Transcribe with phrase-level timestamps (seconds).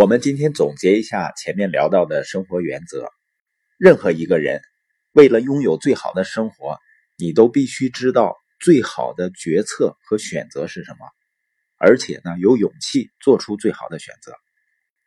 [0.00, 3.10] 我们今天总结一下前面聊到的生活原则。
[3.76, 4.62] 任何一个人
[5.12, 6.78] 为了拥有最好的生活，
[7.18, 11.00] 你都必须知道最好的决策和选择是什么，
[11.76, 14.32] 而且呢，有勇气做出最好的选择。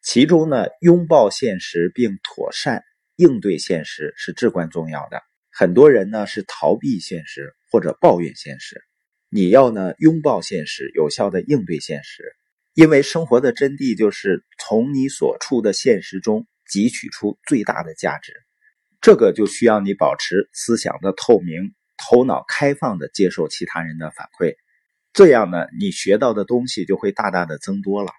[0.00, 2.82] 其中呢，拥抱现实并妥善
[3.16, 5.20] 应对现实是至关重要的。
[5.50, 8.80] 很多人呢是逃避现实或者抱怨现实，
[9.28, 12.34] 你要呢拥抱现实，有效的应对现实。
[12.78, 18.32] 因为生活的真谛就是从你所处的现实中汲取出最大的价值，
[19.00, 24.54] 这个就需要你保持思想的透明，头脑开放的接受其他人的反馈，
[25.12, 28.12] 这样呢，你学到的东西就会大大的增多了。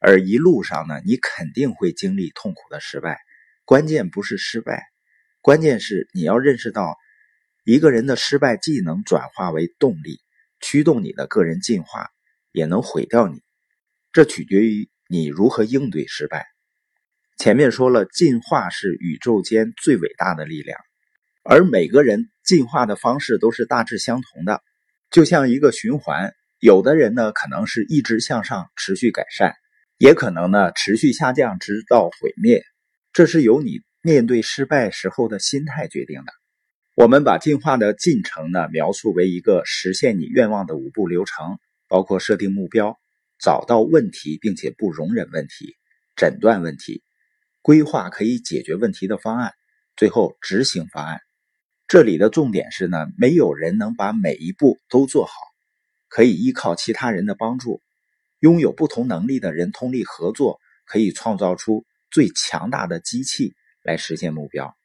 [0.00, 3.20] 而一路上呢，你肯定会经历痛苦的失败，
[3.64, 4.82] 关键不是失败，
[5.40, 6.96] 关键是你要认识到，
[7.64, 10.18] 一个人的失败既能转化为动力，
[10.58, 12.08] 驱动你的个人进化，
[12.50, 13.45] 也能毁掉你。
[14.16, 16.46] 这取决于你如何应对失败。
[17.36, 20.80] 前面说了，进化是宇宙间最伟大的力量，
[21.42, 24.62] 而每个人进化的方式都是大致相同的，
[25.10, 26.32] 就像一个循环。
[26.60, 29.52] 有的人呢，可能是一直向上，持续改善，
[29.98, 32.62] 也可能呢持续下降，直到毁灭。
[33.12, 36.32] 这是由你面对失败时候的心态决定的。
[36.94, 42.98] 我们把进化的进程呢描述为一个实现你愿望的五步流程，包括设定目标。
[43.38, 45.76] 找到问题，并且不容忍问题，
[46.16, 47.02] 诊断问题，
[47.62, 49.52] 规划可以解决问题的方案，
[49.96, 51.20] 最后执行方案。
[51.88, 55.32] 这里的重点是呢，没有人能把每一步都做好，
[56.08, 57.80] 可以依靠其他人的帮助。
[58.40, 64.76] 拥有不同能力的人通力合作，可以创造出最强大的机器来实现目标。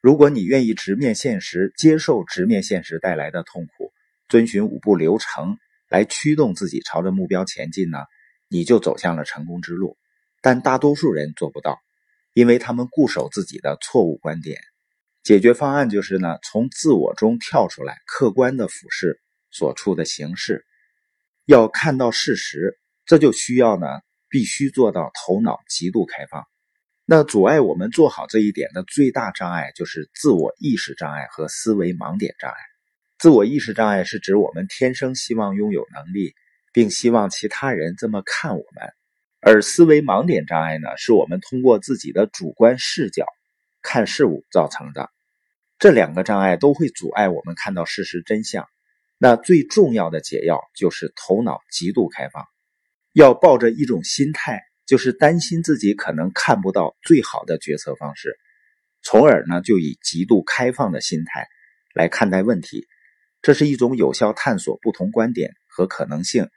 [0.00, 3.92] 如果你愿意直面现实，接受直面现实带来的痛苦，
[4.28, 5.58] 遵循五步流程。
[5.88, 7.98] 来驱动自己朝着目标前进呢，
[8.48, 9.96] 你就走向了成功之路。
[10.40, 11.78] 但大多数人做不到，
[12.32, 14.60] 因为他们固守自己的错误观点。
[15.24, 19.20] 解决方案就是呢，从自我中跳出来，客观的俯视
[19.50, 20.64] 所处的形势，
[21.44, 22.78] 要看到事实。
[23.04, 23.86] 这就需要呢，
[24.28, 26.44] 必须做到头脑极度开放。
[27.04, 32.56] 那阻碍我们做好这一点的最大障碍，就是自我意识障碍和思维盲点障碍。
[33.18, 36.34] 自我意识障碍是指我们天生希望拥有能力，
[36.72, 38.88] 并希望其他人这么看我们；
[39.40, 43.26] 而思维盲点障碍呢，是我们通过自己的主观视角
[43.82, 45.10] 看事物造成的。
[45.80, 48.68] 这两个障碍都会阻碍我们看到事实真相。
[49.18, 52.44] 那最重要的解药就是头脑极度开放，
[53.14, 58.38] 要抱着一种心态，就是担心自己可能看不到最好的决策方式，
[59.02, 61.48] 从而呢，就以极度开放的心态
[61.94, 62.86] 来看待问题。
[63.42, 66.48] 这是一种有效探索不同观点和可能性，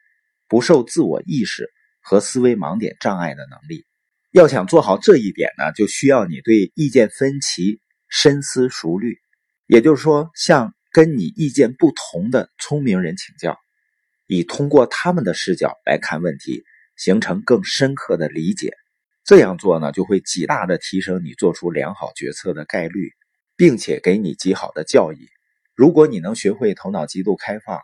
[0.47, 1.69] 不受自我意识
[2.01, 3.85] 和思维盲点障碍的能力。
[4.31, 9.19] 要想做好这一点呢，就需要你对意见分歧深思熟虑，
[9.67, 13.57] 也就是说，向跟你意见不同的聪明人请教，
[14.27, 16.63] 以通过他们的视角来看问题，
[16.95, 18.73] 形成更深刻的理解。
[19.23, 23.11] 这样做呢，就会极大的提升你做出良好决策的概率，
[23.55, 25.27] 并且给你极好的教益。
[25.81, 27.79] 如果你能学会头脑极度开放，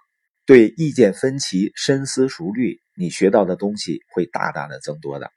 [0.45, 5.31] 对意见分歧深思熟虑，你学到的东西会大大的增多的。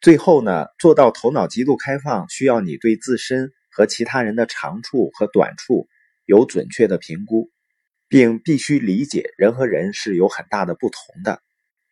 [0.00, 5.86] 最后呢，做到头脑极度开放，需要你对自身和其他人的长处和短处
[6.24, 7.50] 有准确的评估，
[8.08, 11.42] 并必须理解人和人是有很大的不同的。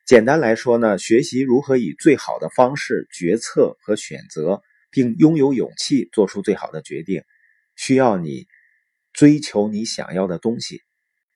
[0.07, 7.23] 简单来说呢，学习如何以最好的方式决策和选择，并拥有勇气做出最好的决定，
[7.77, 8.47] 需要你。
[9.17, 10.83] 追求你想要的东西。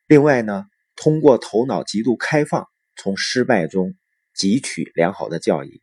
[0.06, 3.94] 另外呢，通过头脑极度开放，从失败中
[4.36, 5.80] 汲取良好的教益。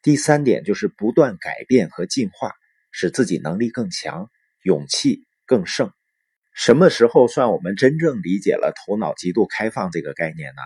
[0.00, 2.54] 第三点就是不断改变和进化，
[2.90, 4.30] 使自己能力更强，
[4.62, 5.92] 勇气更盛。
[6.54, 10.62] 什么时候算我们真正理解了头脑极度开放这个概念呢？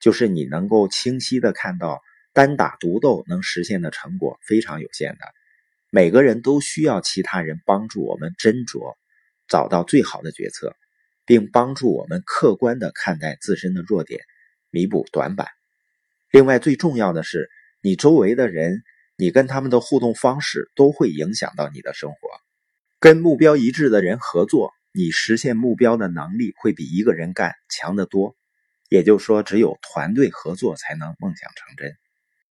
[0.00, 2.00] 就是你能够清晰的看到，
[2.32, 5.20] 单打独斗能实现的成果非常有限的。
[5.90, 8.96] 每个人都需要其他人帮助我们斟酌。
[9.52, 10.74] 找到最好的决策，
[11.26, 14.22] 并帮助我们客观的看待自身的弱点，
[14.70, 15.48] 弥补短板。
[16.30, 17.50] 另外，最重要的是，
[17.82, 18.82] 你周围的人，
[19.18, 22.16] 你跟他们的互动方式都会影响到你的生活。
[22.98, 28.34] 跟目标一致的人合作，你实现目标的能力会比一个人干强得多。
[28.88, 31.94] 也就是说，只有团队合作才能梦想成真。